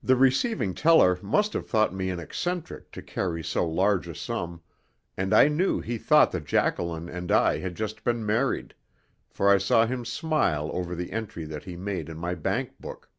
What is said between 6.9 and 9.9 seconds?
and I had just been married, for I saw